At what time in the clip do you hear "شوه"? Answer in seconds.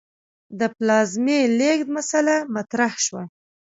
3.05-3.23